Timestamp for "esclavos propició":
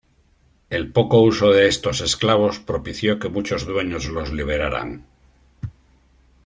2.01-3.19